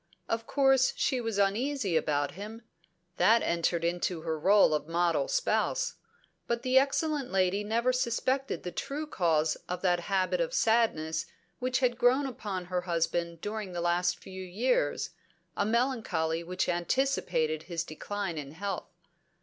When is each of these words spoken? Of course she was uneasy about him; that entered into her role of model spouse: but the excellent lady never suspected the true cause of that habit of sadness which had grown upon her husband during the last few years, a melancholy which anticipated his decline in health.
Of 0.27 0.47
course 0.47 0.93
she 0.97 1.21
was 1.21 1.37
uneasy 1.37 1.95
about 1.95 2.31
him; 2.31 2.63
that 3.17 3.43
entered 3.43 3.83
into 3.83 4.21
her 4.21 4.39
role 4.39 4.73
of 4.73 4.87
model 4.87 5.27
spouse: 5.27 5.93
but 6.47 6.63
the 6.63 6.79
excellent 6.79 7.29
lady 7.31 7.63
never 7.63 7.93
suspected 7.93 8.63
the 8.63 8.71
true 8.71 9.05
cause 9.05 9.57
of 9.69 9.83
that 9.83 9.99
habit 10.09 10.41
of 10.41 10.55
sadness 10.55 11.27
which 11.59 11.81
had 11.81 11.99
grown 11.99 12.25
upon 12.25 12.65
her 12.65 12.81
husband 12.81 13.41
during 13.41 13.73
the 13.73 13.79
last 13.79 14.17
few 14.17 14.41
years, 14.41 15.11
a 15.55 15.67
melancholy 15.67 16.43
which 16.43 16.67
anticipated 16.67 17.61
his 17.69 17.83
decline 17.83 18.39
in 18.39 18.53
health. 18.53 18.89